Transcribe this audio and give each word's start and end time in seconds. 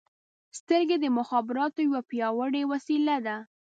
•سترګې 0.59 0.97
د 1.01 1.05
مخابراتو 1.17 1.79
یوه 1.87 2.01
پیاوړې 2.09 2.63
وسیله 2.71 3.15
ده. 3.25 3.35